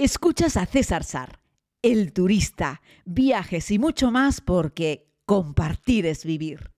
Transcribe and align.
Escuchas 0.00 0.56
a 0.56 0.64
César 0.64 1.02
Sar, 1.02 1.40
el 1.82 2.12
turista, 2.12 2.82
viajes 3.04 3.68
y 3.72 3.80
mucho 3.80 4.12
más 4.12 4.40
porque 4.40 5.08
compartir 5.26 6.06
es 6.06 6.24
vivir. 6.24 6.70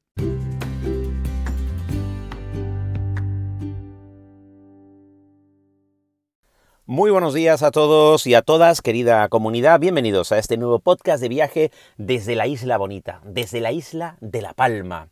Muy 6.87 7.11
buenos 7.11 7.35
días 7.35 7.63
a 7.63 7.71
todos 7.71 8.27
y 8.27 8.33
a 8.33 8.41
todas, 8.41 8.81
querida 8.81 9.29
comunidad. 9.29 9.79
Bienvenidos 9.81 10.33
a 10.33 10.39
este 10.39 10.57
nuevo 10.57 10.79
podcast 10.79 11.21
de 11.21 11.29
viaje 11.29 11.71
desde 11.99 12.35
la 12.35 12.47
Isla 12.47 12.79
Bonita, 12.79 13.21
desde 13.23 13.61
la 13.61 13.71
Isla 13.71 14.17
de 14.23 14.41
La 14.41 14.55
Palma 14.55 15.11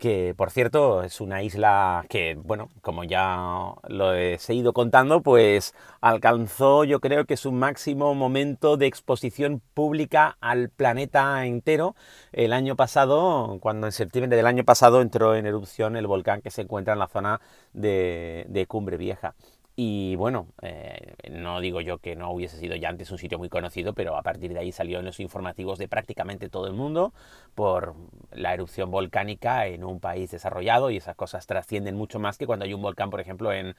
que 0.00 0.34
por 0.36 0.50
cierto 0.50 1.04
es 1.04 1.20
una 1.20 1.42
isla 1.44 2.04
que, 2.08 2.34
bueno, 2.34 2.68
como 2.82 3.04
ya 3.04 3.74
lo 3.88 4.14
he 4.14 4.38
seguido 4.38 4.72
contando, 4.72 5.22
pues 5.22 5.74
alcanzó 6.00 6.82
yo 6.84 7.00
creo 7.00 7.26
que 7.26 7.36
su 7.36 7.52
máximo 7.52 8.14
momento 8.14 8.76
de 8.76 8.86
exposición 8.86 9.62
pública 9.74 10.36
al 10.40 10.70
planeta 10.70 11.46
entero 11.46 11.94
el 12.32 12.52
año 12.52 12.74
pasado, 12.76 13.58
cuando 13.60 13.86
en 13.86 13.92
septiembre 13.92 14.36
del 14.36 14.46
año 14.46 14.64
pasado 14.64 15.02
entró 15.02 15.36
en 15.36 15.46
erupción 15.46 15.96
el 15.96 16.08
volcán 16.08 16.40
que 16.42 16.50
se 16.50 16.62
encuentra 16.62 16.94
en 16.94 16.98
la 16.98 17.08
zona 17.08 17.40
de, 17.72 18.46
de 18.48 18.66
Cumbre 18.66 18.96
Vieja. 18.96 19.34
Y 19.82 20.14
bueno, 20.16 20.48
eh, 20.60 21.14
no 21.30 21.58
digo 21.58 21.80
yo 21.80 21.96
que 21.96 22.14
no 22.14 22.30
hubiese 22.32 22.58
sido 22.58 22.76
ya 22.76 22.90
antes 22.90 23.10
un 23.12 23.16
sitio 23.16 23.38
muy 23.38 23.48
conocido, 23.48 23.94
pero 23.94 24.14
a 24.14 24.22
partir 24.22 24.52
de 24.52 24.58
ahí 24.58 24.72
salió 24.72 24.98
en 24.98 25.06
los 25.06 25.20
informativos 25.20 25.78
de 25.78 25.88
prácticamente 25.88 26.50
todo 26.50 26.66
el 26.66 26.74
mundo 26.74 27.14
por 27.54 27.94
la 28.30 28.52
erupción 28.52 28.90
volcánica 28.90 29.66
en 29.68 29.82
un 29.82 29.98
país 29.98 30.32
desarrollado 30.32 30.90
y 30.90 30.98
esas 30.98 31.16
cosas 31.16 31.46
trascienden 31.46 31.96
mucho 31.96 32.18
más 32.18 32.36
que 32.36 32.46
cuando 32.46 32.66
hay 32.66 32.74
un 32.74 32.82
volcán, 32.82 33.08
por 33.08 33.20
ejemplo, 33.20 33.54
en, 33.54 33.74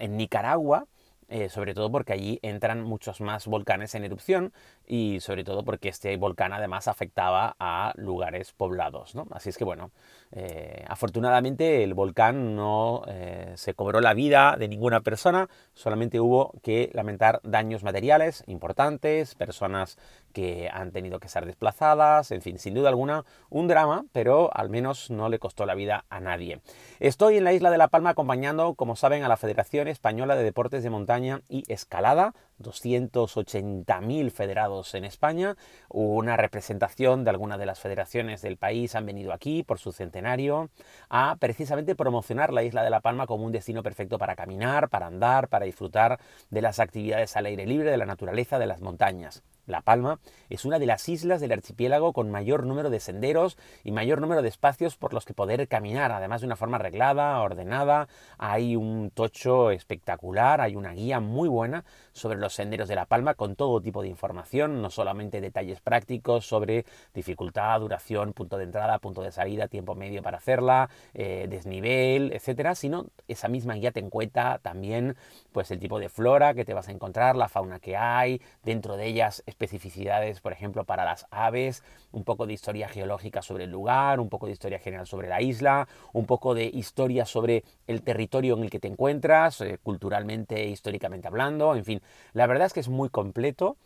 Nicaragua, 0.00 0.86
eh, 1.28 1.50
sobre 1.50 1.74
todo 1.74 1.92
porque 1.92 2.14
allí 2.14 2.38
entran 2.40 2.82
muchos 2.82 3.20
más 3.20 3.46
volcanes 3.46 3.94
en 3.94 4.04
erupción 4.04 4.54
y 4.86 5.20
sobre 5.20 5.44
todo 5.44 5.62
porque 5.62 5.90
este 5.90 6.16
volcán 6.16 6.54
además 6.54 6.88
afectaba 6.88 7.54
a 7.58 7.92
lugares 7.96 8.52
poblados. 8.52 9.14
¿no? 9.14 9.26
Así 9.30 9.50
es 9.50 9.58
que 9.58 9.64
bueno, 9.64 9.90
eh, 10.36 10.84
afortunadamente 10.88 11.84
el 11.84 11.94
volcán 11.94 12.56
no 12.56 13.02
eh, 13.06 13.52
se 13.54 13.74
cobró 13.74 14.00
la 14.00 14.14
vida 14.14 14.56
de 14.58 14.66
ninguna 14.66 15.00
persona, 15.00 15.48
solamente 15.74 16.18
hubo 16.18 16.52
que 16.60 16.90
lamentar 16.92 17.40
daños 17.44 17.84
materiales 17.84 18.42
importantes, 18.48 19.36
personas 19.36 19.96
que 20.32 20.68
han 20.72 20.90
tenido 20.90 21.20
que 21.20 21.28
ser 21.28 21.46
desplazadas, 21.46 22.32
en 22.32 22.42
fin, 22.42 22.58
sin 22.58 22.74
duda 22.74 22.88
alguna 22.88 23.24
un 23.48 23.68
drama, 23.68 24.06
pero 24.10 24.50
al 24.52 24.70
menos 24.70 25.08
no 25.08 25.28
le 25.28 25.38
costó 25.38 25.66
la 25.66 25.76
vida 25.76 26.04
a 26.08 26.18
nadie. 26.18 26.60
Estoy 26.98 27.36
en 27.36 27.44
la 27.44 27.52
isla 27.52 27.70
de 27.70 27.78
La 27.78 27.86
Palma 27.86 28.10
acompañando, 28.10 28.74
como 28.74 28.96
saben, 28.96 29.22
a 29.22 29.28
la 29.28 29.36
Federación 29.36 29.86
Española 29.86 30.34
de 30.34 30.42
Deportes 30.42 30.82
de 30.82 30.90
Montaña 30.90 31.42
y 31.48 31.62
Escalada, 31.72 32.34
280.000 32.60 34.30
federados 34.30 34.94
en 34.94 35.04
España, 35.04 35.56
una 35.88 36.36
representación 36.36 37.24
de 37.24 37.30
algunas 37.30 37.58
de 37.58 37.66
las 37.66 37.80
federaciones 37.80 38.42
del 38.42 38.56
país 38.56 38.94
han 38.94 39.06
venido 39.06 39.32
aquí 39.32 39.62
por 39.62 39.78
su 39.78 39.92
centenario 39.92 40.70
a 41.08 41.36
precisamente 41.36 41.94
promocionar 41.94 42.52
la 42.52 42.62
isla 42.62 42.82
de 42.82 42.90
La 42.90 43.00
Palma 43.00 43.26
como 43.26 43.44
un 43.44 43.52
destino 43.52 43.82
perfecto 43.82 44.18
para 44.18 44.36
caminar, 44.36 44.88
para 44.88 45.06
andar, 45.06 45.48
para 45.48 45.66
disfrutar 45.66 46.20
de 46.50 46.62
las 46.62 46.80
actividades 46.80 47.36
al 47.36 47.46
aire 47.46 47.66
libre, 47.66 47.90
de 47.90 47.96
la 47.96 48.06
naturaleza, 48.06 48.58
de 48.58 48.66
las 48.66 48.80
montañas. 48.80 49.42
La 49.66 49.80
Palma 49.80 50.18
es 50.50 50.64
una 50.64 50.78
de 50.78 50.86
las 50.86 51.08
islas 51.08 51.40
del 51.40 51.52
archipiélago 51.52 52.12
con 52.12 52.30
mayor 52.30 52.66
número 52.66 52.90
de 52.90 53.00
senderos 53.00 53.56
y 53.82 53.92
mayor 53.92 54.20
número 54.20 54.42
de 54.42 54.48
espacios 54.48 54.96
por 54.96 55.14
los 55.14 55.24
que 55.24 55.34
poder 55.34 55.66
caminar, 55.68 56.12
además 56.12 56.40
de 56.40 56.46
una 56.46 56.56
forma 56.56 56.76
arreglada, 56.76 57.40
ordenada. 57.40 58.08
Hay 58.38 58.76
un 58.76 59.10
tocho 59.10 59.70
espectacular, 59.70 60.60
hay 60.60 60.76
una 60.76 60.92
guía 60.92 61.20
muy 61.20 61.48
buena 61.48 61.84
sobre 62.12 62.38
los 62.38 62.54
senderos 62.54 62.88
de 62.88 62.94
La 62.94 63.06
Palma 63.06 63.34
con 63.34 63.56
todo 63.56 63.80
tipo 63.80 64.02
de 64.02 64.08
información, 64.08 64.82
no 64.82 64.90
solamente 64.90 65.40
detalles 65.40 65.80
prácticos 65.80 66.46
sobre 66.46 66.84
dificultad, 67.14 67.80
duración, 67.80 68.32
punto 68.32 68.58
de 68.58 68.64
entrada, 68.64 68.98
punto 68.98 69.22
de 69.22 69.32
salida, 69.32 69.68
tiempo 69.68 69.94
medio 69.94 70.22
para 70.22 70.38
hacerla, 70.38 70.90
eh, 71.14 71.46
desnivel, 71.48 72.32
etcétera, 72.32 72.74
sino 72.74 73.06
esa 73.28 73.48
misma 73.48 73.74
guía 73.74 73.92
te 73.92 74.00
encuentra 74.00 74.58
también 74.58 75.16
pues 75.52 75.70
el 75.70 75.78
tipo 75.78 75.98
de 75.98 76.08
flora 76.08 76.54
que 76.54 76.64
te 76.64 76.74
vas 76.74 76.88
a 76.88 76.92
encontrar, 76.92 77.36
la 77.36 77.48
fauna 77.48 77.80
que 77.80 77.96
hay, 77.96 78.40
dentro 78.62 78.96
de 78.96 79.06
ellas 79.06 79.42
especificidades, 79.54 80.40
por 80.40 80.52
ejemplo, 80.52 80.84
para 80.84 81.04
las 81.04 81.26
aves, 81.30 81.82
un 82.10 82.24
poco 82.24 82.46
de 82.46 82.52
historia 82.52 82.88
geológica 82.88 83.40
sobre 83.40 83.64
el 83.64 83.70
lugar, 83.70 84.18
un 84.18 84.28
poco 84.28 84.46
de 84.46 84.52
historia 84.52 84.80
general 84.80 85.06
sobre 85.06 85.28
la 85.28 85.40
isla, 85.40 85.88
un 86.12 86.26
poco 86.26 86.54
de 86.54 86.64
historia 86.66 87.24
sobre 87.24 87.64
el 87.86 88.02
territorio 88.02 88.56
en 88.56 88.64
el 88.64 88.70
que 88.70 88.80
te 88.80 88.88
encuentras, 88.88 89.60
eh, 89.60 89.78
culturalmente, 89.82 90.66
históricamente 90.66 91.28
hablando, 91.28 91.76
en 91.76 91.84
fin, 91.84 92.02
la 92.32 92.46
verdad 92.46 92.66
es 92.66 92.72
que 92.72 92.80
es 92.80 92.88
muy 92.88 93.08
completo 93.08 93.76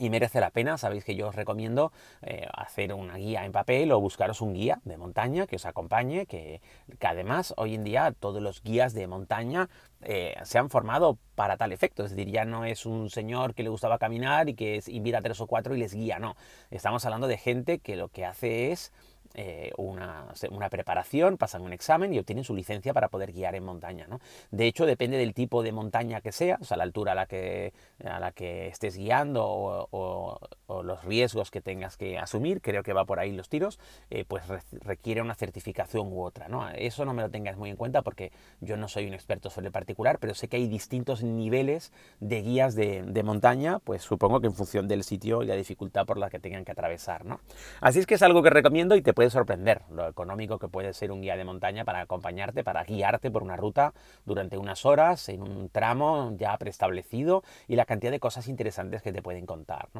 y 0.00 0.08
merece 0.08 0.40
la 0.40 0.50
pena, 0.50 0.78
sabéis 0.78 1.04
que 1.04 1.14
yo 1.14 1.28
os 1.28 1.34
recomiendo 1.34 1.92
eh, 2.22 2.46
hacer 2.54 2.94
una 2.94 3.16
guía 3.16 3.44
en 3.44 3.52
papel 3.52 3.92
o 3.92 4.00
buscaros 4.00 4.40
un 4.40 4.54
guía 4.54 4.80
de 4.84 4.96
montaña 4.96 5.46
que 5.46 5.56
os 5.56 5.66
acompañe, 5.66 6.26
que, 6.26 6.62
además 7.00 7.52
hoy 7.58 7.74
en 7.74 7.84
día 7.84 8.14
todos 8.18 8.42
los 8.42 8.62
guías 8.62 8.94
de 8.94 9.06
montaña 9.06 9.68
eh, 10.02 10.36
se 10.44 10.58
han 10.58 10.70
formado 10.70 11.18
para 11.34 11.58
tal 11.58 11.72
efecto, 11.72 12.04
es 12.04 12.10
decir, 12.10 12.32
ya 12.32 12.46
no 12.46 12.64
es 12.64 12.86
un 12.86 13.10
señor 13.10 13.54
que 13.54 13.62
le 13.62 13.68
gustaba 13.68 13.98
caminar 13.98 14.48
y 14.48 14.54
que 14.54 14.82
invita 14.86 15.18
a 15.18 15.22
tres 15.22 15.40
o 15.40 15.46
cuatro 15.46 15.74
y 15.74 15.78
les 15.78 15.92
guía, 15.92 16.18
no, 16.18 16.34
estamos 16.70 17.04
hablando 17.04 17.26
de 17.26 17.36
gente 17.36 17.78
que 17.78 17.96
lo 17.96 18.08
que 18.08 18.24
hace 18.24 18.72
es 18.72 18.92
eh, 19.34 19.70
una, 19.76 20.26
preparación, 20.70 21.36
pasan 21.36 21.62
un 21.62 21.72
examen 21.72 22.12
y 22.12 22.18
obtienen 22.18 22.44
su 22.44 22.54
licencia 22.54 22.92
para 22.92 23.08
poder 23.08 23.32
guiar 23.32 23.54
en 23.54 23.64
montaña. 23.64 24.06
¿no? 24.08 24.20
De 24.50 24.66
hecho, 24.66 24.86
depende 24.86 25.18
del 25.18 25.34
tipo 25.34 25.62
de 25.62 25.72
montaña 25.72 26.20
que 26.20 26.32
sea, 26.32 26.58
o 26.60 26.64
sea, 26.64 26.76
la 26.76 26.82
altura 26.82 27.12
a 27.12 27.14
la 27.14 27.26
que, 27.26 27.72
a 28.04 28.18
la 28.18 28.32
que 28.32 28.68
estés 28.68 28.96
guiando 28.96 29.44
o, 29.46 30.40
los 30.82 31.04
riesgos 31.04 31.50
que 31.50 31.60
tengas 31.60 31.96
que 31.96 32.18
asumir, 32.18 32.60
creo 32.60 32.82
que 32.82 32.92
va 32.92 33.04
por 33.04 33.18
ahí 33.18 33.32
los 33.32 33.48
tiros, 33.48 33.78
eh, 34.08 34.24
pues 34.26 34.44
requiere 34.82 35.20
una 35.20 35.34
certificación 35.34 36.12
u 36.12 36.22
otra. 36.22 36.48
¿no? 36.48 36.68
Eso 36.70 37.04
no 37.04 37.12
me 37.12 37.22
lo 37.22 37.30
tengas 37.30 37.56
muy 37.56 37.70
en 37.70 37.76
cuenta 37.76 38.02
porque 38.02 38.32
yo 38.60 38.76
no 38.76 38.88
soy 38.88 39.06
un 39.06 39.14
experto 39.14 39.50
sobre 39.50 39.66
el 39.66 39.72
particular, 39.72 40.18
pero 40.20 40.34
sé 40.34 40.48
que 40.48 40.56
hay 40.56 40.68
distintos 40.68 41.22
niveles 41.22 41.92
de 42.20 42.42
guías 42.42 42.74
de, 42.74 43.02
de 43.02 43.22
montaña, 43.22 43.80
pues 43.80 44.02
supongo 44.02 44.40
que 44.40 44.46
en 44.46 44.54
función 44.54 44.88
del 44.88 45.02
sitio 45.02 45.42
y 45.42 45.46
la 45.46 45.56
dificultad 45.56 46.06
por 46.06 46.18
la 46.18 46.30
que 46.30 46.38
tengan 46.38 46.64
que 46.64 46.72
atravesar. 46.72 47.24
¿no? 47.24 47.40
Así 47.80 47.98
es 47.98 48.06
que 48.06 48.14
es 48.14 48.22
algo 48.22 48.42
que 48.42 48.50
recomiendo 48.50 48.96
y 48.96 49.02
te 49.02 49.12
puede 49.20 49.28
sorprender 49.28 49.82
lo 49.90 50.08
económico 50.08 50.58
que 50.58 50.68
puede 50.68 50.94
ser 50.94 51.12
un 51.12 51.20
guía 51.20 51.36
de 51.36 51.44
montaña 51.44 51.84
para 51.84 52.00
acompañarte, 52.00 52.64
para 52.64 52.84
guiarte 52.84 53.30
por 53.30 53.42
una 53.42 53.54
ruta 53.54 53.92
durante 54.24 54.56
unas 54.56 54.86
horas 54.86 55.28
en 55.28 55.42
un 55.42 55.68
tramo 55.68 56.34
ya 56.38 56.56
preestablecido 56.56 57.42
y 57.68 57.76
la 57.76 57.84
cantidad 57.84 58.10
de 58.10 58.18
cosas 58.18 58.48
interesantes 58.48 59.02
que 59.02 59.12
te 59.12 59.20
pueden 59.20 59.44
contar. 59.44 59.90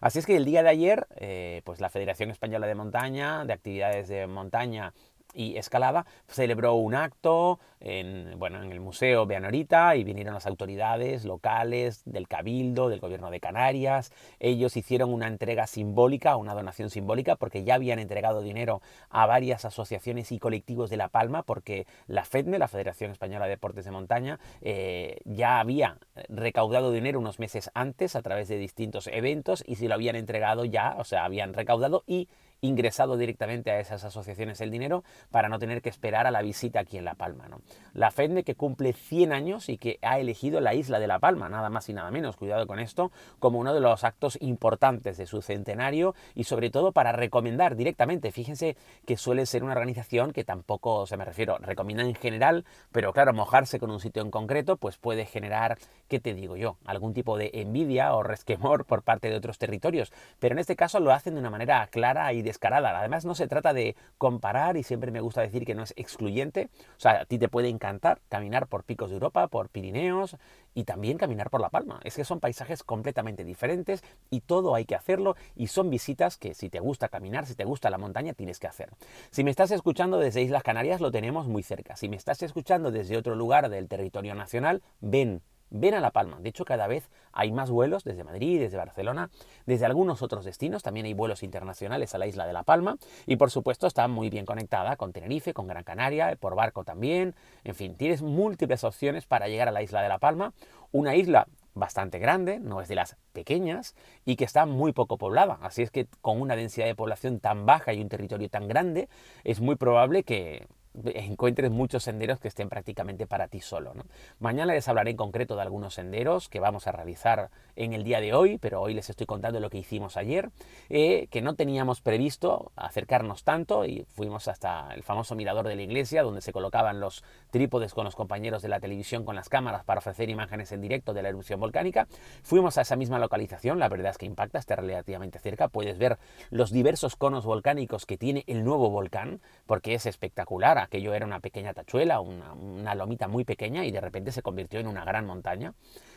Así 0.00 0.18
es 0.18 0.24
que 0.24 0.34
el 0.34 0.46
día 0.46 0.62
de 0.62 0.70
ayer, 0.70 1.06
eh, 1.16 1.60
pues 1.66 1.82
la 1.82 1.90
Federación 1.90 2.30
Española 2.30 2.66
de 2.66 2.74
Montaña, 2.74 3.44
de 3.44 3.52
Actividades 3.52 4.08
de 4.08 4.26
Montaña, 4.26 4.94
y 5.34 5.56
Escalada 5.56 6.06
celebró 6.26 6.74
un 6.74 6.94
acto 6.94 7.60
en, 7.80 8.38
bueno, 8.38 8.62
en 8.62 8.72
el 8.72 8.80
Museo 8.80 9.26
Beanorita 9.26 9.96
y 9.96 10.04
vinieron 10.04 10.34
las 10.34 10.46
autoridades 10.46 11.24
locales 11.24 12.02
del 12.04 12.28
Cabildo, 12.28 12.88
del 12.88 13.00
Gobierno 13.00 13.30
de 13.30 13.40
Canarias. 13.40 14.12
Ellos 14.38 14.76
hicieron 14.76 15.12
una 15.12 15.26
entrega 15.26 15.66
simbólica, 15.66 16.36
una 16.36 16.54
donación 16.54 16.90
simbólica, 16.90 17.36
porque 17.36 17.64
ya 17.64 17.74
habían 17.74 17.98
entregado 17.98 18.42
dinero 18.42 18.82
a 19.08 19.26
varias 19.26 19.64
asociaciones 19.64 20.32
y 20.32 20.38
colectivos 20.38 20.90
de 20.90 20.96
La 20.96 21.08
Palma, 21.08 21.42
porque 21.42 21.86
la 22.06 22.24
FEDME, 22.24 22.58
la 22.58 22.68
Federación 22.68 23.10
Española 23.10 23.46
de 23.46 23.52
Deportes 23.52 23.84
de 23.84 23.90
Montaña, 23.90 24.38
eh, 24.60 25.18
ya 25.24 25.60
había 25.60 25.98
recaudado 26.28 26.92
dinero 26.92 27.18
unos 27.18 27.38
meses 27.38 27.70
antes 27.74 28.16
a 28.16 28.22
través 28.22 28.48
de 28.48 28.58
distintos 28.58 29.06
eventos 29.06 29.64
y 29.66 29.76
si 29.76 29.88
lo 29.88 29.94
habían 29.94 30.16
entregado 30.16 30.64
ya, 30.64 30.96
o 30.98 31.04
sea, 31.04 31.24
habían 31.24 31.54
recaudado 31.54 32.04
y 32.06 32.28
ingresado 32.60 33.16
directamente 33.16 33.70
a 33.70 33.80
esas 33.80 34.04
asociaciones 34.04 34.60
el 34.60 34.70
dinero 34.70 35.04
para 35.30 35.48
no 35.48 35.58
tener 35.58 35.82
que 35.82 35.88
esperar 35.88 36.26
a 36.26 36.30
la 36.30 36.42
visita 36.42 36.80
aquí 36.80 36.98
en 36.98 37.04
La 37.04 37.14
Palma. 37.14 37.48
¿no? 37.48 37.60
La 37.94 38.10
FEDME 38.10 38.44
que 38.44 38.54
cumple 38.54 38.92
100 38.92 39.32
años 39.32 39.68
y 39.68 39.78
que 39.78 39.98
ha 40.02 40.18
elegido 40.18 40.60
la 40.60 40.74
isla 40.74 40.98
de 40.98 41.06
La 41.06 41.18
Palma, 41.18 41.48
nada 41.48 41.70
más 41.70 41.88
y 41.88 41.92
nada 41.92 42.10
menos, 42.10 42.36
cuidado 42.36 42.66
con 42.66 42.78
esto, 42.78 43.10
como 43.38 43.58
uno 43.58 43.74
de 43.74 43.80
los 43.80 44.04
actos 44.04 44.38
importantes 44.40 45.16
de 45.16 45.26
su 45.26 45.42
centenario 45.42 46.14
y 46.34 46.44
sobre 46.44 46.70
todo 46.70 46.92
para 46.92 47.12
recomendar 47.12 47.76
directamente. 47.76 48.32
Fíjense 48.32 48.76
que 49.06 49.16
suele 49.16 49.46
ser 49.46 49.64
una 49.64 49.72
organización 49.72 50.32
que 50.32 50.44
tampoco, 50.44 51.06
se 51.06 51.16
me 51.16 51.24
refiero, 51.24 51.58
recomienda 51.58 52.04
en 52.04 52.14
general, 52.14 52.64
pero 52.92 53.12
claro, 53.12 53.32
mojarse 53.32 53.78
con 53.78 53.90
un 53.90 54.00
sitio 54.00 54.22
en 54.22 54.30
concreto 54.30 54.76
pues 54.76 54.98
puede 54.98 55.26
generar, 55.26 55.78
¿qué 56.08 56.20
te 56.20 56.34
digo 56.34 56.56
yo? 56.56 56.76
Algún 56.84 57.14
tipo 57.14 57.36
de 57.36 57.50
envidia 57.54 58.14
o 58.14 58.22
resquemor 58.22 58.84
por 58.84 59.02
parte 59.02 59.30
de 59.30 59.36
otros 59.36 59.58
territorios. 59.58 60.12
Pero 60.38 60.54
en 60.54 60.58
este 60.58 60.76
caso 60.76 61.00
lo 61.00 61.12
hacen 61.12 61.34
de 61.34 61.40
una 61.40 61.50
manera 61.50 61.86
clara 61.88 62.32
y 62.32 62.42
descarada. 62.50 62.98
Además, 62.98 63.24
no 63.24 63.34
se 63.34 63.46
trata 63.46 63.72
de 63.72 63.94
comparar 64.18 64.76
y 64.76 64.82
siempre 64.82 65.12
me 65.12 65.20
gusta 65.20 65.40
decir 65.40 65.64
que 65.64 65.74
no 65.74 65.84
es 65.84 65.94
excluyente. 65.96 66.68
O 66.96 67.00
sea, 67.00 67.20
a 67.20 67.24
ti 67.24 67.38
te 67.38 67.48
puede 67.48 67.68
encantar 67.68 68.20
caminar 68.28 68.66
por 68.66 68.84
picos 68.84 69.10
de 69.10 69.14
Europa, 69.14 69.46
por 69.46 69.68
Pirineos 69.68 70.36
y 70.74 70.84
también 70.84 71.16
caminar 71.16 71.50
por 71.50 71.60
La 71.60 71.70
Palma. 71.70 72.00
Es 72.04 72.16
que 72.16 72.24
son 72.24 72.40
paisajes 72.40 72.82
completamente 72.82 73.44
diferentes 73.44 74.02
y 74.30 74.40
todo 74.40 74.74
hay 74.74 74.84
que 74.84 74.94
hacerlo 74.96 75.36
y 75.54 75.68
son 75.68 75.90
visitas 75.90 76.36
que 76.36 76.54
si 76.54 76.68
te 76.68 76.80
gusta 76.80 77.08
caminar, 77.08 77.46
si 77.46 77.54
te 77.54 77.64
gusta 77.64 77.90
la 77.90 77.98
montaña, 77.98 78.34
tienes 78.34 78.58
que 78.58 78.66
hacer. 78.66 78.90
Si 79.30 79.44
me 79.44 79.50
estás 79.50 79.70
escuchando 79.70 80.18
desde 80.18 80.42
Islas 80.42 80.62
Canarias, 80.62 81.00
lo 81.00 81.10
tenemos 81.10 81.46
muy 81.46 81.62
cerca. 81.62 81.96
Si 81.96 82.08
me 82.08 82.16
estás 82.16 82.42
escuchando 82.42 82.90
desde 82.90 83.16
otro 83.16 83.34
lugar 83.34 83.68
del 83.68 83.88
territorio 83.88 84.34
nacional, 84.34 84.82
ven 85.00 85.42
ven 85.70 85.94
a 85.94 86.00
La 86.00 86.10
Palma. 86.10 86.38
De 86.40 86.48
hecho, 86.48 86.64
cada 86.64 86.86
vez 86.86 87.08
hay 87.32 87.52
más 87.52 87.70
vuelos 87.70 88.04
desde 88.04 88.24
Madrid, 88.24 88.60
desde 88.60 88.76
Barcelona, 88.76 89.30
desde 89.66 89.86
algunos 89.86 90.22
otros 90.22 90.44
destinos. 90.44 90.82
También 90.82 91.06
hay 91.06 91.14
vuelos 91.14 91.42
internacionales 91.42 92.14
a 92.14 92.18
la 92.18 92.26
isla 92.26 92.46
de 92.46 92.52
La 92.52 92.62
Palma. 92.62 92.96
Y 93.26 93.36
por 93.36 93.50
supuesto 93.50 93.86
está 93.86 94.08
muy 94.08 94.30
bien 94.30 94.46
conectada 94.46 94.96
con 94.96 95.12
Tenerife, 95.12 95.54
con 95.54 95.66
Gran 95.66 95.84
Canaria, 95.84 96.36
por 96.36 96.54
barco 96.54 96.84
también. 96.84 97.34
En 97.64 97.74
fin, 97.74 97.96
tienes 97.96 98.22
múltiples 98.22 98.84
opciones 98.84 99.26
para 99.26 99.48
llegar 99.48 99.68
a 99.68 99.72
la 99.72 99.82
isla 99.82 100.02
de 100.02 100.08
La 100.08 100.18
Palma. 100.18 100.52
Una 100.92 101.14
isla 101.14 101.46
bastante 101.74 102.18
grande, 102.18 102.58
no 102.58 102.80
es 102.80 102.88
de 102.88 102.96
las 102.96 103.16
pequeñas, 103.32 103.94
y 104.24 104.36
que 104.36 104.44
está 104.44 104.66
muy 104.66 104.92
poco 104.92 105.18
poblada. 105.18 105.58
Así 105.62 105.82
es 105.82 105.90
que 105.90 106.06
con 106.20 106.40
una 106.40 106.56
densidad 106.56 106.86
de 106.86 106.94
población 106.94 107.40
tan 107.40 107.64
baja 107.64 107.92
y 107.92 108.00
un 108.00 108.08
territorio 108.08 108.48
tan 108.48 108.68
grande, 108.68 109.08
es 109.44 109.60
muy 109.60 109.76
probable 109.76 110.24
que 110.24 110.66
encuentres 111.14 111.70
muchos 111.70 112.04
senderos 112.04 112.40
que 112.40 112.48
estén 112.48 112.68
prácticamente 112.68 113.26
para 113.26 113.48
ti 113.48 113.60
solo. 113.60 113.92
Mañana 114.38 114.72
les 114.72 114.88
hablaré 114.88 115.10
en 115.12 115.16
concreto 115.16 115.56
de 115.56 115.62
algunos 115.62 115.94
senderos 115.94 116.48
que 116.48 116.60
vamos 116.60 116.86
a 116.86 116.92
realizar 116.92 117.50
en 117.76 117.92
el 117.92 118.04
día 118.04 118.20
de 118.20 118.34
hoy, 118.34 118.58
pero 118.58 118.80
hoy 118.80 118.94
les 118.94 119.08
estoy 119.08 119.26
contando 119.26 119.60
lo 119.60 119.70
que 119.70 119.78
hicimos 119.78 120.16
ayer, 120.16 120.50
eh, 120.88 121.28
que 121.30 121.42
no 121.42 121.54
teníamos 121.54 122.00
previsto 122.00 122.72
acercarnos 122.76 123.44
tanto 123.44 123.84
y 123.84 124.04
fuimos 124.14 124.48
hasta 124.48 124.92
el 124.94 125.02
famoso 125.02 125.34
mirador 125.34 125.68
de 125.68 125.76
la 125.76 125.82
iglesia 125.82 126.22
donde 126.22 126.40
se 126.40 126.52
colocaban 126.52 127.00
los 127.00 127.22
trípodes 127.50 127.94
con 127.94 128.04
los 128.04 128.16
compañeros 128.16 128.62
de 128.62 128.68
la 128.68 128.80
televisión 128.80 129.24
con 129.24 129.36
las 129.36 129.48
cámaras 129.48 129.84
para 129.84 129.98
ofrecer 129.98 130.28
imágenes 130.28 130.72
en 130.72 130.80
directo 130.80 131.14
de 131.14 131.22
la 131.22 131.28
erupción 131.28 131.60
volcánica. 131.60 132.08
Fuimos 132.42 132.78
a 132.78 132.82
esa 132.82 132.96
misma 132.96 133.18
localización, 133.18 133.78
la 133.78 133.88
verdad 133.88 134.10
es 134.10 134.18
que 134.18 134.26
impacta, 134.26 134.58
está 134.58 134.76
relativamente 134.76 135.38
cerca, 135.38 135.68
puedes 135.68 135.98
ver 135.98 136.18
los 136.50 136.72
diversos 136.72 137.16
conos 137.16 137.44
volcánicos 137.44 138.06
que 138.06 138.18
tiene 138.18 138.44
el 138.46 138.64
nuevo 138.64 138.90
volcán, 138.90 139.40
porque 139.66 139.94
es 139.94 140.06
espectacular 140.06 140.79
aquello 140.82 141.14
era 141.14 141.26
una 141.26 141.40
pequeña 141.40 141.74
tachuela, 141.74 142.20
una, 142.20 142.94
lomita 142.94 143.28
muy 143.28 143.44
pequeña 143.44 143.84
y 143.84 143.90
de 143.90 144.00
repente 144.00 144.32
se 144.32 144.42
convirtió 144.42 144.80
en 144.80 144.86
una 144.86 145.04
gran 145.04 145.26
montaña, 145.26 145.74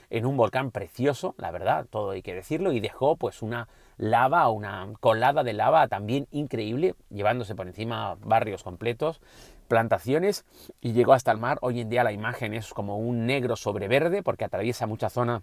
en 0.09 0.25
un 0.25 0.37
volcán 0.37 0.71
precioso, 0.71 1.35
la 1.37 1.51
verdad, 1.51 1.85
todo 1.89 2.11
hay 2.11 2.21
que 2.21 2.33
decirlo, 2.33 2.71
y 2.71 2.79
dejó 2.79 3.15
pues 3.15 3.41
una 3.41 3.67
lava, 3.97 4.47
una 4.49 4.87
colada 4.99 5.43
de 5.43 5.53
lava 5.53 5.87
también 5.87 6.27
increíble, 6.31 6.95
llevándose 7.09 7.55
por 7.55 7.67
encima 7.67 8.15
barrios 8.15 8.63
completos, 8.63 9.21
plantaciones 9.67 10.45
y 10.81 10.93
llegó 10.93 11.13
hasta 11.13 11.31
el 11.31 11.37
mar. 11.37 11.57
Hoy 11.61 11.81
en 11.81 11.89
día 11.89 12.03
la 12.03 12.11
imagen 12.11 12.53
es 12.53 12.73
como 12.73 12.97
un 12.97 13.25
negro 13.25 13.55
sobre 13.55 13.87
verde 13.87 14.21
porque 14.21 14.45
atraviesa 14.45 14.87
mucha 14.87 15.09
zona 15.09 15.41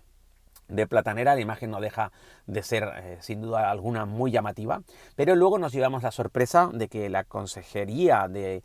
de 0.70 0.86
platanera, 0.86 1.34
la 1.34 1.40
imagen 1.40 1.70
no 1.70 1.80
deja 1.80 2.12
de 2.46 2.62
ser 2.62 2.84
eh, 2.96 3.18
sin 3.20 3.42
duda 3.42 3.70
alguna 3.70 4.06
muy 4.06 4.30
llamativa, 4.30 4.82
pero 5.16 5.34
luego 5.36 5.58
nos 5.58 5.72
llevamos 5.72 6.02
la 6.02 6.10
sorpresa 6.10 6.70
de 6.72 6.88
que 6.88 7.08
la 7.08 7.24
Consejería 7.24 8.28
de, 8.28 8.62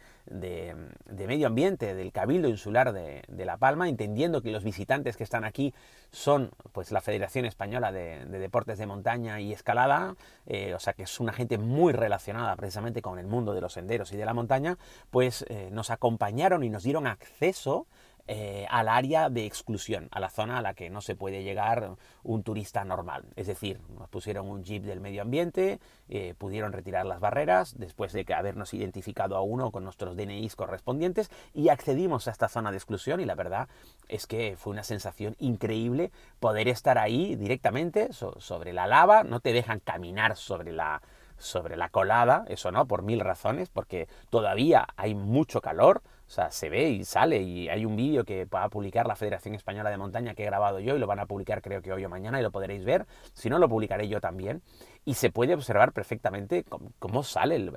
Medio 1.28 1.48
Ambiente 1.48 1.94
del 1.94 2.12
Cabildo 2.12 2.48
Insular 2.48 2.94
de, 2.94 3.46
La 3.46 3.58
Palma, 3.58 3.90
entendiendo 3.90 4.42
que 4.42 4.52
los 4.52 4.64
visitantes 4.64 5.18
que 5.18 5.24
están 5.24 5.44
aquí 5.44 5.74
son 6.12 6.52
pues 6.72 6.92
la 6.92 7.02
Federación 7.02 7.46
Española 7.46 7.92
de, 7.92 8.26
Deportes 8.26 8.78
de 8.78 8.86
Montaña 8.86 9.40
y 9.40 9.52
Escalada, 9.52 10.16
eh, 10.46 10.74
o 10.74 10.80
sea 10.80 10.94
que 10.94 11.04
es 11.04 11.20
una 11.20 11.34
gente 11.34 11.58
muy 11.58 11.94
relacionada 11.94 12.56
precisamente 12.56 13.02
con 13.02 13.20
el 13.20 13.28
mundo 13.28 13.54
de 13.54 13.62
los 13.62 13.74
senderos 13.74 14.12
y 14.14 14.18
de 14.18 14.26
la 14.26 14.34
montaña, 14.34 14.78
pues 15.10 15.46
eh, 15.50 15.70
nos 15.72 15.90
acompañaron 15.90 16.64
y 16.64 16.70
nos 16.70 16.84
dieron 16.84 17.08
acceso 17.08 17.88
eh, 18.28 18.66
al 18.70 18.90
área 18.90 19.30
de 19.30 19.46
exclusión, 19.46 20.08
a 20.12 20.20
la 20.20 20.30
zona 20.30 20.58
a 20.58 20.62
la 20.62 20.74
que 20.74 20.90
no 20.90 21.02
se 21.02 21.16
puede 21.16 21.44
llegar 21.44 21.96
un 22.24 22.42
turista 22.42 22.84
normal. 22.84 23.26
Es 23.36 23.46
decir, 23.46 23.80
nos 24.00 24.10
pusieron 24.10 24.50
un 24.50 24.64
jeep 24.64 24.84
del 24.84 25.00
medio 25.00 25.22
ambiente, 25.22 25.80
eh, 26.10 26.34
pudieron 26.38 26.74
retirar 26.74 27.06
las 27.06 27.20
barreras 27.20 27.78
después 27.78 28.14
de 28.14 28.26
habernos 28.34 28.74
identificado 28.74 29.38
a 29.38 29.42
uno 29.42 29.72
con 29.72 29.84
nuestros 29.84 30.18
DNIs 30.18 30.56
correspondientes 30.56 31.30
y 31.54 31.70
accedimos 31.70 32.28
a 32.28 32.32
esta 32.32 32.48
zona 32.48 32.72
de 32.72 32.78
exclusión 32.78 33.20
y 33.20 33.26
la 33.26 33.36
verdad 33.36 33.70
es 34.08 34.26
que 34.26 34.56
fue 34.58 34.74
una 34.74 34.84
sensación 34.84 35.36
increíble 35.40 36.12
poder 36.40 36.68
estar 36.68 36.98
ahí 36.98 37.36
directamente 37.36 38.10
sobre 38.12 38.74
la 38.74 38.88
lava, 38.88 39.24
no 39.24 39.40
te 39.40 39.54
dejan 39.54 39.80
caminar 39.80 40.36
sobre 40.36 40.72
la 40.72 41.02
sobre 41.38 41.76
la 41.76 41.90
colada, 41.90 42.46
eso 42.48 42.72
no, 42.72 42.88
por 42.88 43.04
mil 43.04 43.20
razones, 43.20 43.70
porque 43.70 44.08
todavía 44.30 44.88
hay 44.96 45.16
mucho 45.16 45.62
calor, 45.62 46.02
o 46.28 46.30
sea, 46.30 46.52
se 46.52 46.70
ve 46.70 46.90
y 46.90 47.06
sale 47.06 47.42
y 47.42 47.70
hay 47.70 47.86
un 47.86 47.96
vídeo 47.96 48.24
que 48.24 48.46
va 48.46 48.64
a 48.64 48.70
publicar 48.70 49.06
la 49.06 49.16
Federación 49.16 49.54
Española 49.54 49.90
de 49.92 49.98
Montaña 49.98 50.34
que 50.34 50.44
he 50.44 50.46
grabado 50.46 50.80
yo 50.80 50.96
y 50.96 51.00
lo 51.00 51.08
van 51.08 51.20
a 51.20 51.28
publicar 51.28 51.62
creo 51.62 51.82
que 51.82 51.94
hoy 51.94 52.04
o 52.04 52.10
mañana 52.10 52.40
y 52.40 52.44
lo 52.44 52.52
podréis 52.52 52.84
ver. 52.84 53.06
Si 53.34 53.50
no, 53.50 53.60
lo 53.60 53.70
publicaré 53.70 54.08
yo 54.08 54.20
también 54.20 54.62
y 55.06 55.14
se 55.14 55.30
puede 55.30 55.54
observar 55.54 55.94
perfectamente 55.94 56.66
cómo, 57.00 57.24
salen 57.24 57.72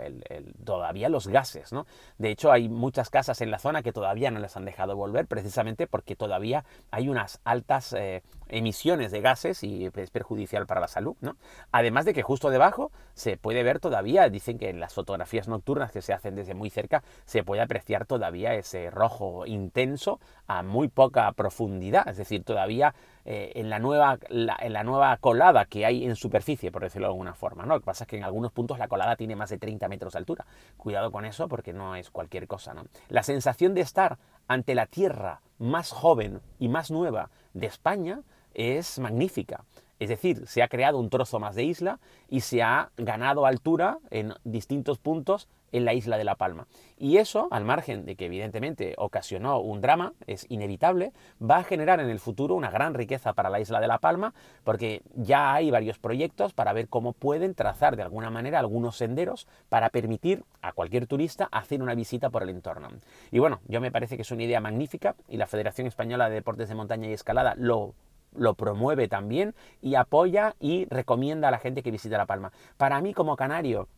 todavía 0.64 1.10
los 1.10 1.28
gases. 1.28 1.72
¿no? 1.72 1.86
De 2.16 2.30
hecho, 2.30 2.50
hay 2.50 2.70
muchas 2.70 3.10
casas 3.10 3.42
en 3.42 3.50
la 3.50 3.58
zona 3.58 3.82
que 3.82 3.92
todavía 3.92 4.30
no 4.30 4.40
les 4.40 4.56
han 4.56 4.64
dejado 4.64 4.96
volver 4.96 5.26
precisamente 5.26 5.86
porque 5.86 6.16
todavía 6.16 6.64
hay 6.90 7.08
unas 7.10 7.40
altas 7.44 7.92
eh, 7.92 8.22
emisiones 8.48 9.12
de 9.12 9.20
gases 9.20 9.62
y 9.62 9.90
es 9.94 10.10
perjudicial 10.10 10.66
para 10.66 10.80
la 10.80 10.88
salud. 10.88 11.16
¿no? 11.20 11.36
Además 11.70 12.06
de 12.06 12.14
que 12.14 12.22
justo 12.22 12.48
debajo 12.48 12.90
se 13.12 13.36
puede 13.36 13.62
ver 13.62 13.78
todavía, 13.78 14.30
dicen 14.30 14.58
que 14.58 14.70
en 14.70 14.80
las 14.80 14.94
fotografías 14.94 15.48
nocturnas 15.48 15.92
que 15.92 16.00
se 16.00 16.14
hacen 16.14 16.34
desde 16.34 16.54
muy 16.54 16.70
cerca, 16.70 17.02
se 17.26 17.44
puede 17.44 17.60
apreciar 17.60 18.06
todavía 18.06 18.37
ese 18.46 18.90
rojo 18.90 19.46
intenso 19.46 20.20
a 20.46 20.62
muy 20.62 20.88
poca 20.88 21.30
profundidad. 21.32 22.08
Es 22.08 22.16
decir, 22.16 22.44
todavía 22.44 22.94
eh, 23.24 23.52
en, 23.56 23.70
la 23.70 23.78
nueva, 23.78 24.18
en 24.30 24.72
la 24.72 24.84
nueva 24.84 25.16
colada 25.18 25.64
que 25.66 25.84
hay 25.84 26.04
en 26.04 26.16
superficie, 26.16 26.72
por 26.72 26.82
decirlo 26.82 27.08
de 27.08 27.12
alguna 27.12 27.34
forma. 27.34 27.64
¿no? 27.64 27.74
Lo 27.74 27.80
que 27.80 27.86
pasa 27.86 28.04
es 28.04 28.08
que 28.08 28.16
en 28.16 28.24
algunos 28.24 28.52
puntos 28.52 28.78
la 28.78 28.88
colada 28.88 29.16
tiene 29.16 29.36
más 29.36 29.50
de 29.50 29.58
30 29.58 29.88
metros 29.88 30.12
de 30.12 30.18
altura. 30.18 30.46
Cuidado 30.76 31.12
con 31.12 31.24
eso 31.24 31.48
porque 31.48 31.72
no 31.72 31.96
es 31.96 32.10
cualquier 32.10 32.46
cosa. 32.46 32.74
¿no? 32.74 32.84
La 33.08 33.22
sensación 33.22 33.74
de 33.74 33.82
estar 33.82 34.18
ante 34.46 34.74
la 34.74 34.86
tierra 34.86 35.40
más 35.58 35.90
joven 35.92 36.40
y 36.58 36.68
más 36.68 36.90
nueva 36.90 37.30
de 37.52 37.66
España 37.66 38.22
es 38.54 38.98
magnífica. 38.98 39.64
Es 39.98 40.08
decir, 40.08 40.46
se 40.46 40.62
ha 40.62 40.68
creado 40.68 40.98
un 40.98 41.10
trozo 41.10 41.40
más 41.40 41.54
de 41.54 41.64
isla 41.64 41.98
y 42.28 42.40
se 42.40 42.62
ha 42.62 42.90
ganado 42.96 43.46
altura 43.46 43.98
en 44.10 44.32
distintos 44.44 44.98
puntos 44.98 45.48
en 45.72 45.84
la 45.84 45.94
isla 45.94 46.18
de 46.18 46.24
La 46.24 46.34
Palma. 46.34 46.66
Y 46.98 47.18
eso, 47.18 47.48
al 47.50 47.64
margen 47.64 48.04
de 48.04 48.16
que 48.16 48.26
evidentemente 48.26 48.94
ocasionó 48.98 49.60
un 49.60 49.80
drama, 49.80 50.14
es 50.26 50.46
inevitable, 50.48 51.12
va 51.40 51.58
a 51.58 51.64
generar 51.64 52.00
en 52.00 52.08
el 52.08 52.18
futuro 52.18 52.54
una 52.54 52.70
gran 52.70 52.94
riqueza 52.94 53.32
para 53.32 53.50
la 53.50 53.60
isla 53.60 53.80
de 53.80 53.88
La 53.88 53.98
Palma, 53.98 54.34
porque 54.64 55.02
ya 55.14 55.54
hay 55.54 55.70
varios 55.70 55.98
proyectos 55.98 56.52
para 56.52 56.72
ver 56.72 56.88
cómo 56.88 57.12
pueden 57.12 57.54
trazar 57.54 57.96
de 57.96 58.02
alguna 58.02 58.30
manera 58.30 58.58
algunos 58.58 58.96
senderos 58.96 59.46
para 59.68 59.90
permitir 59.90 60.44
a 60.62 60.72
cualquier 60.72 61.06
turista 61.06 61.48
hacer 61.52 61.82
una 61.82 61.94
visita 61.94 62.30
por 62.30 62.42
el 62.42 62.48
entorno. 62.48 62.88
Y 63.30 63.38
bueno, 63.38 63.60
yo 63.66 63.80
me 63.80 63.92
parece 63.92 64.16
que 64.16 64.22
es 64.22 64.30
una 64.30 64.42
idea 64.42 64.60
magnífica 64.60 65.14
y 65.28 65.36
la 65.36 65.46
Federación 65.46 65.86
Española 65.86 66.28
de 66.28 66.36
Deportes 66.36 66.68
de 66.68 66.74
Montaña 66.74 67.08
y 67.08 67.12
Escalada 67.12 67.54
lo 67.56 67.94
lo 68.34 68.54
promueve 68.54 69.08
también 69.08 69.54
y 69.80 69.94
apoya 69.94 70.54
y 70.60 70.86
recomienda 70.86 71.48
a 71.48 71.50
la 71.50 71.58
gente 71.58 71.82
que 71.82 71.90
visite 71.90 72.16
La 72.16 72.26
Palma. 72.26 72.52
Para 72.76 73.00
mí 73.00 73.14
como 73.14 73.36
canario, 73.36 73.88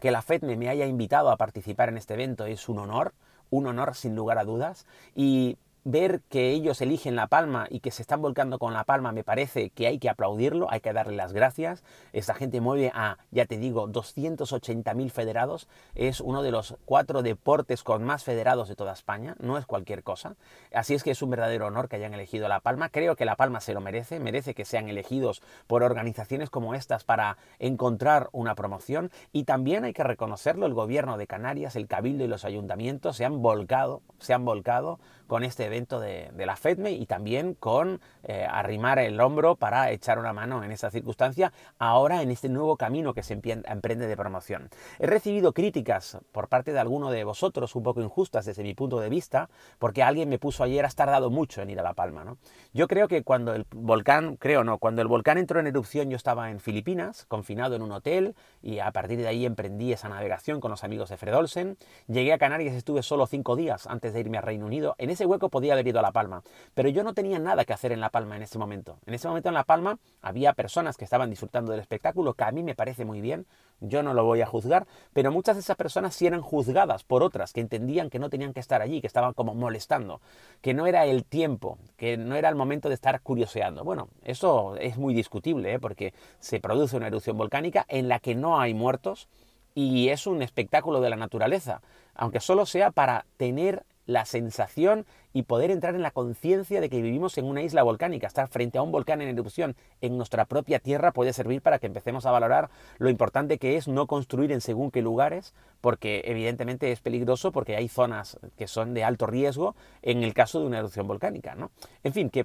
que 0.00 0.10
la 0.10 0.22
FEDME 0.22 0.56
me 0.56 0.68
haya 0.68 0.86
invitado 0.86 1.30
a 1.30 1.36
participar 1.36 1.88
en 1.88 1.98
este 1.98 2.14
evento 2.14 2.46
es 2.46 2.68
un 2.68 2.78
honor, 2.78 3.12
un 3.50 3.66
honor 3.66 3.94
sin 3.94 4.14
lugar 4.14 4.38
a 4.38 4.44
dudas. 4.44 4.86
Y 5.14 5.58
ver 5.84 6.20
que 6.28 6.50
ellos 6.50 6.80
eligen 6.80 7.16
La 7.16 7.26
Palma 7.26 7.66
y 7.70 7.80
que 7.80 7.90
se 7.90 8.02
están 8.02 8.20
volcando 8.20 8.58
con 8.58 8.72
La 8.72 8.84
Palma 8.84 9.12
me 9.12 9.24
parece 9.24 9.70
que 9.70 9.86
hay 9.86 9.98
que 9.98 10.08
aplaudirlo, 10.08 10.70
hay 10.70 10.80
que 10.80 10.92
darle 10.92 11.16
las 11.16 11.32
gracias. 11.32 11.82
Esta 12.12 12.34
gente 12.34 12.60
mueve 12.60 12.90
a, 12.94 13.18
ya 13.30 13.46
te 13.46 13.56
digo, 13.56 13.88
280.000 13.88 15.10
federados. 15.10 15.68
Es 15.94 16.20
uno 16.20 16.42
de 16.42 16.50
los 16.50 16.76
cuatro 16.84 17.22
deportes 17.22 17.82
con 17.82 18.04
más 18.04 18.24
federados 18.24 18.68
de 18.68 18.76
toda 18.76 18.92
España, 18.92 19.36
no 19.40 19.58
es 19.58 19.66
cualquier 19.66 20.02
cosa. 20.02 20.36
Así 20.72 20.94
es 20.94 21.02
que 21.02 21.12
es 21.12 21.22
un 21.22 21.30
verdadero 21.30 21.66
honor 21.66 21.88
que 21.88 21.96
hayan 21.96 22.14
elegido 22.14 22.48
La 22.48 22.60
Palma. 22.60 22.90
Creo 22.90 23.16
que 23.16 23.24
La 23.24 23.36
Palma 23.36 23.60
se 23.60 23.74
lo 23.74 23.80
merece, 23.80 24.20
merece 24.20 24.54
que 24.54 24.64
sean 24.64 24.88
elegidos 24.88 25.42
por 25.66 25.82
organizaciones 25.82 26.50
como 26.50 26.74
estas 26.74 27.04
para 27.04 27.38
encontrar 27.58 28.28
una 28.32 28.54
promoción. 28.54 29.10
Y 29.32 29.44
también 29.44 29.84
hay 29.84 29.92
que 29.92 30.04
reconocerlo, 30.04 30.66
el 30.66 30.74
gobierno 30.74 31.16
de 31.16 31.26
Canarias, 31.26 31.76
el 31.76 31.86
Cabildo 31.86 32.24
y 32.24 32.28
los 32.28 32.44
ayuntamientos 32.44 33.16
se 33.16 33.24
han 33.24 33.40
volcado, 33.40 34.02
se 34.18 34.34
han 34.34 34.44
volcado 34.44 34.98
con 35.26 35.44
este 35.44 35.69
evento 35.70 36.00
de, 36.00 36.30
la 36.36 36.56
FEDME 36.56 36.92
y 36.92 37.06
también 37.06 37.54
con 37.54 38.00
eh, 38.24 38.46
arrimar 38.48 38.98
el 38.98 39.20
hombro 39.20 39.56
para 39.56 39.90
echar 39.90 40.18
una 40.18 40.32
mano 40.32 40.64
en 40.64 40.72
esa 40.72 40.90
circunstancia, 40.90 41.52
ahora 41.78 42.22
en 42.22 42.30
este 42.30 42.48
nuevo 42.48 42.76
camino 42.76 43.14
que 43.14 43.22
se 43.22 43.34
emprende 43.34 44.06
de 44.06 44.16
promoción. 44.16 44.68
He 44.98 45.06
recibido 45.06 45.52
críticas 45.52 46.18
por 46.32 46.48
parte 46.48 46.72
de 46.72 46.78
alguno 46.78 47.10
de 47.10 47.24
vosotros, 47.24 47.76
un 47.76 47.82
poco 47.82 48.00
injustas 48.02 48.46
desde 48.46 48.62
mi 48.62 48.74
punto 48.74 48.98
de 49.00 49.08
vista, 49.08 49.48
porque 49.78 50.02
alguien 50.02 50.28
me 50.28 50.38
puso 50.38 50.64
ayer, 50.64 50.84
has 50.84 50.94
tardado 50.94 51.30
mucho 51.30 51.62
en 51.62 51.70
ir 51.70 51.78
a 51.78 51.82
La 51.82 51.94
Palma. 51.94 52.24
¿no? 52.24 52.38
Yo 52.72 52.88
creo 52.88 53.08
que 53.08 53.22
cuando 53.22 53.54
el 53.54 53.66
volcán, 53.70 54.36
creo 54.36 54.64
no, 54.64 54.78
cuando 54.78 55.02
el 55.02 55.08
volcán 55.08 55.38
entró 55.38 55.60
en 55.60 55.66
erupción 55.66 56.10
yo 56.10 56.16
estaba 56.16 56.50
en 56.50 56.60
Filipinas, 56.60 57.26
confinado 57.26 57.76
en 57.76 57.82
un 57.82 57.92
hotel, 57.92 58.34
y 58.62 58.78
a 58.78 58.90
partir 58.90 59.18
de 59.18 59.28
ahí 59.28 59.46
emprendí 59.46 59.92
esa 59.92 60.08
navegación 60.08 60.60
con 60.60 60.70
los 60.70 60.84
amigos 60.84 61.10
de 61.10 61.16
Fred 61.16 61.34
Olsen. 61.34 61.76
Llegué 62.08 62.32
a 62.32 62.38
Canarias, 62.38 62.74
estuve 62.74 63.02
solo 63.02 63.26
cinco 63.26 63.56
días 63.56 63.86
antes 63.86 64.12
de 64.12 64.20
irme 64.20 64.38
a 64.38 64.40
Reino 64.40 64.66
Unido. 64.66 64.94
En 64.98 65.10
ese 65.10 65.26
hueco 65.26 65.48
podía 65.60 65.74
haber 65.74 65.88
ido 65.88 65.98
a 65.98 66.02
La 66.02 66.10
Palma. 66.10 66.42
Pero 66.72 66.88
yo 66.88 67.04
no 67.04 67.12
tenía 67.12 67.38
nada 67.38 67.66
que 67.66 67.74
hacer 67.74 67.92
en 67.92 68.00
La 68.00 68.08
Palma 68.08 68.34
en 68.34 68.42
ese 68.42 68.58
momento. 68.58 68.96
En 69.04 69.12
ese 69.12 69.28
momento 69.28 69.50
en 69.50 69.54
La 69.54 69.64
Palma 69.64 69.98
había 70.22 70.54
personas 70.54 70.96
que 70.96 71.04
estaban 71.04 71.28
disfrutando 71.28 71.70
del 71.70 71.82
espectáculo, 71.82 72.32
que 72.32 72.44
a 72.44 72.50
mí 72.50 72.62
me 72.62 72.74
parece 72.74 73.04
muy 73.04 73.20
bien, 73.20 73.44
yo 73.80 74.02
no 74.02 74.14
lo 74.14 74.24
voy 74.24 74.40
a 74.40 74.46
juzgar, 74.46 74.86
pero 75.12 75.30
muchas 75.30 75.56
de 75.56 75.60
esas 75.60 75.76
personas 75.76 76.14
sí 76.14 76.26
eran 76.26 76.40
juzgadas 76.40 77.04
por 77.04 77.22
otras 77.22 77.52
que 77.52 77.60
entendían 77.60 78.08
que 78.08 78.18
no 78.18 78.30
tenían 78.30 78.54
que 78.54 78.60
estar 78.60 78.80
allí, 78.80 79.02
que 79.02 79.06
estaban 79.06 79.34
como 79.34 79.54
molestando, 79.54 80.22
que 80.62 80.72
no 80.72 80.86
era 80.86 81.04
el 81.04 81.26
tiempo, 81.26 81.76
que 81.98 82.16
no 82.16 82.36
era 82.36 82.48
el 82.48 82.54
momento 82.54 82.88
de 82.88 82.94
estar 82.94 83.20
curioseando. 83.20 83.84
Bueno, 83.84 84.08
eso 84.24 84.76
es 84.76 84.96
muy 84.96 85.12
discutible, 85.12 85.74
¿eh? 85.74 85.78
porque 85.78 86.14
se 86.38 86.58
produce 86.58 86.96
una 86.96 87.08
erupción 87.08 87.36
volcánica 87.36 87.84
en 87.88 88.08
la 88.08 88.18
que 88.18 88.34
no 88.34 88.58
hay 88.58 88.72
muertos 88.72 89.28
y 89.74 90.08
es 90.08 90.26
un 90.26 90.40
espectáculo 90.40 91.02
de 91.02 91.10
la 91.10 91.16
naturaleza, 91.16 91.82
aunque 92.14 92.40
solo 92.40 92.64
sea 92.64 92.90
para 92.92 93.26
tener 93.36 93.84
la 94.10 94.24
sensación 94.24 95.06
y 95.32 95.44
poder 95.44 95.70
entrar 95.70 95.94
en 95.94 96.02
la 96.02 96.10
conciencia 96.10 96.80
de 96.80 96.90
que 96.90 97.00
vivimos 97.00 97.38
en 97.38 97.44
una 97.44 97.62
isla 97.62 97.84
volcánica. 97.84 98.26
Estar 98.26 98.48
frente 98.48 98.78
a 98.78 98.82
un 98.82 98.90
volcán 98.90 99.22
en 99.22 99.28
erupción 99.28 99.76
en 100.00 100.16
nuestra 100.16 100.44
propia 100.44 100.80
tierra 100.80 101.12
puede 101.12 101.32
servir 101.32 101.62
para 101.62 101.78
que 101.78 101.86
empecemos 101.86 102.26
a 102.26 102.32
valorar 102.32 102.70
lo 102.98 103.08
importante 103.08 103.58
que 103.58 103.76
es 103.76 103.86
no 103.86 104.08
construir 104.08 104.50
en 104.50 104.60
según 104.60 104.90
qué 104.90 105.02
lugares, 105.02 105.54
porque 105.80 106.22
evidentemente 106.24 106.90
es 106.90 107.00
peligroso 107.00 107.52
porque 107.52 107.76
hay 107.76 107.88
zonas 107.88 108.38
que 108.56 108.66
son 108.66 108.92
de 108.92 109.04
alto 109.04 109.26
riesgo 109.26 109.76
en 110.02 110.24
el 110.24 110.34
caso 110.34 110.58
de 110.60 110.66
una 110.66 110.78
erupción 110.78 111.06
volcánica. 111.06 111.54
¿no? 111.54 111.70
En 112.02 112.12
fin, 112.12 112.30
que, 112.30 112.44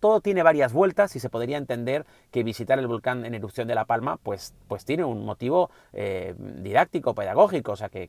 todo 0.00 0.20
tiene 0.20 0.42
varias 0.42 0.72
vueltas 0.72 1.14
y 1.14 1.20
se 1.20 1.30
podría 1.30 1.58
entender 1.58 2.04
que 2.32 2.42
visitar 2.42 2.78
el 2.80 2.88
volcán 2.88 3.24
en 3.24 3.34
erupción 3.34 3.68
de 3.68 3.76
La 3.76 3.84
Palma 3.84 4.16
pues, 4.16 4.54
pues 4.66 4.84
tiene 4.84 5.04
un 5.04 5.24
motivo 5.24 5.70
eh, 5.92 6.34
didáctico, 6.36 7.14
pedagógico, 7.14 7.72
o 7.72 7.76
sea, 7.76 7.88
que 7.88 8.08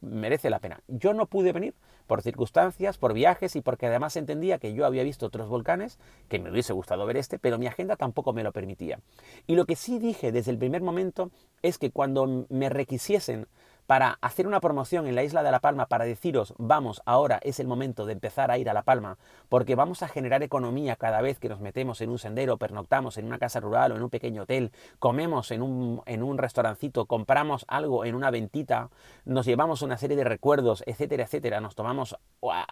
merece 0.00 0.50
la 0.50 0.58
pena. 0.58 0.80
Yo 0.88 1.14
no 1.14 1.26
pude 1.26 1.52
venir 1.52 1.74
por 2.10 2.22
circunstancias, 2.22 2.98
por 2.98 3.14
viajes 3.14 3.54
y 3.54 3.60
porque 3.60 3.86
además 3.86 4.16
entendía 4.16 4.58
que 4.58 4.74
yo 4.74 4.84
había 4.84 5.04
visto 5.04 5.26
otros 5.26 5.48
volcanes, 5.48 5.96
que 6.28 6.40
me 6.40 6.50
hubiese 6.50 6.72
gustado 6.72 7.06
ver 7.06 7.16
este, 7.16 7.38
pero 7.38 7.56
mi 7.56 7.68
agenda 7.68 7.94
tampoco 7.94 8.32
me 8.32 8.42
lo 8.42 8.50
permitía. 8.50 8.98
Y 9.46 9.54
lo 9.54 9.64
que 9.64 9.76
sí 9.76 10.00
dije 10.00 10.32
desde 10.32 10.50
el 10.50 10.58
primer 10.58 10.82
momento 10.82 11.30
es 11.62 11.78
que 11.78 11.92
cuando 11.92 12.46
me 12.48 12.68
requisiesen 12.68 13.46
para 13.86 14.18
hacer 14.20 14.46
una 14.46 14.60
promoción 14.60 15.06
en 15.06 15.14
la 15.14 15.22
isla 15.22 15.42
de 15.42 15.50
La 15.50 15.60
Palma 15.60 15.86
para 15.86 16.04
deciros, 16.04 16.54
vamos, 16.58 17.02
ahora 17.04 17.40
es 17.42 17.60
el 17.60 17.66
momento 17.66 18.06
de 18.06 18.12
empezar 18.12 18.50
a 18.50 18.58
ir 18.58 18.70
a 18.70 18.74
La 18.74 18.82
Palma, 18.82 19.18
porque 19.48 19.74
vamos 19.74 20.02
a 20.02 20.08
generar 20.08 20.42
economía 20.42 20.96
cada 20.96 21.20
vez 21.20 21.38
que 21.38 21.48
nos 21.48 21.60
metemos 21.60 22.00
en 22.00 22.10
un 22.10 22.18
sendero, 22.18 22.56
pernoctamos 22.56 23.18
en 23.18 23.26
una 23.26 23.38
casa 23.38 23.60
rural 23.60 23.92
o 23.92 23.96
en 23.96 24.02
un 24.02 24.10
pequeño 24.10 24.42
hotel, 24.42 24.72
comemos 24.98 25.50
en 25.50 25.62
un, 25.62 26.02
en 26.06 26.22
un 26.22 26.38
restaurancito, 26.38 27.06
compramos 27.06 27.64
algo 27.68 28.04
en 28.04 28.14
una 28.14 28.30
ventita, 28.30 28.90
nos 29.24 29.46
llevamos 29.46 29.82
una 29.82 29.96
serie 29.96 30.16
de 30.16 30.24
recuerdos, 30.24 30.82
etcétera, 30.86 31.24
etcétera, 31.24 31.60
nos 31.60 31.74
tomamos 31.74 32.16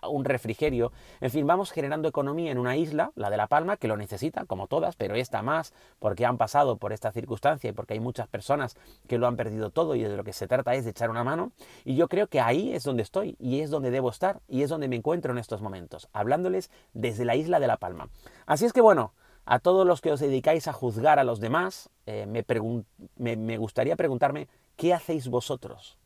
un 0.09 0.25
refrigerio, 0.25 0.93
en 1.21 1.31
fin, 1.31 1.47
vamos 1.47 1.73
generando 1.73 2.09
economía 2.09 2.53
en 2.53 2.59
una 2.59 2.77
isla, 2.77 3.13
la 3.15 3.31
de 3.31 3.37
La 3.37 3.47
Palma, 3.47 3.77
que 3.77 3.89
lo 3.89 3.97
necesita, 3.97 4.45
como 4.47 4.67
todas, 4.67 4.97
pero 4.97 5.15
esta 5.15 5.43
más, 5.43 5.73
porque 5.99 6.27
han 6.27 6.39
pasado 6.39 6.77
por 6.77 6.93
esta 6.93 7.13
circunstancia 7.13 7.71
y 7.71 7.73
porque 7.73 7.95
hay 7.95 8.01
muchas 8.01 8.29
personas 8.29 8.77
que 9.07 9.19
lo 9.19 9.27
han 9.27 9.37
perdido 9.37 9.71
todo 9.71 9.95
y 9.95 10.03
de 10.03 10.17
lo 10.17 10.25
que 10.25 10.33
se 10.33 10.47
trata 10.47 10.75
es 10.75 10.85
de 10.85 10.91
echar 10.91 11.08
una 11.11 11.25
mano. 11.25 11.53
Y 11.85 11.97
yo 11.97 12.09
creo 12.09 12.27
que 12.27 12.41
ahí 12.41 12.73
es 12.73 12.85
donde 12.85 13.03
estoy 13.03 13.37
y 13.39 13.61
es 13.61 13.71
donde 13.71 13.91
debo 13.91 14.11
estar 14.11 14.41
y 14.49 14.63
es 14.63 14.71
donde 14.71 14.89
me 14.89 14.97
encuentro 14.97 15.33
en 15.33 15.39
estos 15.39 15.63
momentos, 15.63 16.09
hablándoles 16.13 16.71
desde 16.93 17.25
la 17.25 17.37
isla 17.37 17.61
de 17.61 17.67
La 17.67 17.77
Palma. 17.77 18.09
Así 18.47 18.65
es 18.65 18.73
que 18.73 18.81
bueno, 18.81 19.13
a 19.45 19.59
todos 19.59 19.87
los 19.87 20.01
que 20.01 20.13
os 20.13 20.21
dedicáis 20.21 20.69
a 20.69 20.73
juzgar 20.73 21.19
a 21.19 21.25
los 21.25 21.41
demás, 21.41 21.91
eh, 22.07 22.27
me, 22.27 23.37
me 23.37 23.57
gustaría 23.59 23.97
preguntarme, 23.97 24.49
¿qué 24.77 24.93
hacéis 24.93 25.29
vosotros? 25.29 25.97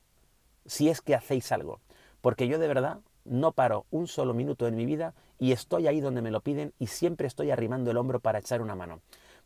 Si 0.65 0.89
es 0.89 1.01
que 1.01 1.15
hacéis 1.15 1.51
algo. 1.53 1.81
Porque 2.21 2.47
yo 2.47 2.59
de 2.59 2.69
verdad 2.69 3.01
no 3.25 3.53
paro 3.53 3.87
un 3.91 4.07
solo 4.07 4.35
minuto 4.35 4.67
en 4.67 4.77
mi 4.77 4.87
vida 4.87 5.15
y 5.39 5.53
estoy 5.53 5.89
ahí 5.89 6.01
donde 6.01 6.23
me 6.23 6.31
lo 6.31 6.41
piden 6.41 6.73
y 6.79 6.87
siempre 6.87 7.27
estoy 7.27 7.51
arrimando 7.51 7.91
el 7.91 7.97
hombro 7.97 8.21
para 8.21 8.39
echar 8.39 8.63
una 8.63 8.77
mano 8.77 9.01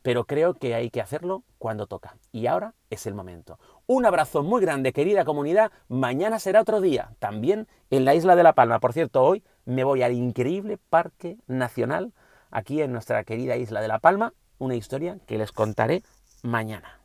pero 0.06 0.25
creo 0.25 0.54
que 0.54 0.72
hay 0.76 0.88
que 0.88 1.00
hacerlo 1.00 1.42
cuando 1.58 1.88
toca. 1.88 2.16
Y 2.30 2.46
ahora 2.46 2.75
es 2.90 3.08
el 3.08 3.14
momento. 3.14 3.58
Un 3.86 4.06
abrazo 4.06 4.44
muy 4.44 4.62
grande, 4.62 4.92
querida 4.92 5.25
comunidad. 5.25 5.72
Mañana 5.88 6.38
será 6.38 6.60
otro 6.60 6.80
día, 6.80 7.16
también 7.18 7.66
en 7.90 8.04
la 8.04 8.14
isla 8.14 8.36
de 8.36 8.44
La 8.44 8.52
Palma. 8.52 8.78
Por 8.78 8.92
cierto, 8.92 9.25
hoy 9.25 9.42
me 9.64 9.82
voy 9.82 10.02
al 10.02 10.12
increíble 10.12 10.78
Parque 10.78 11.38
Nacional, 11.48 12.12
aquí 12.52 12.82
en 12.82 12.92
nuestra 12.92 13.25
querida 13.25 13.56
isla 13.56 13.80
de 13.80 13.88
La 13.88 13.98
Palma, 13.98 14.32
una 14.58 14.76
historia 14.76 15.18
que 15.26 15.38
les 15.38 15.50
contaré 15.50 16.04
mañana. 16.44 16.95